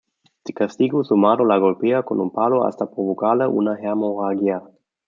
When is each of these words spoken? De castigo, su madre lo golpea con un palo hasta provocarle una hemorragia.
De 0.45 0.51
castigo, 0.51 1.03
su 1.03 1.15
madre 1.15 1.45
lo 1.45 1.59
golpea 1.61 2.01
con 2.01 2.19
un 2.19 2.31
palo 2.31 2.65
hasta 2.65 2.89
provocarle 2.89 3.45
una 3.45 3.75
hemorragia. 3.77 4.63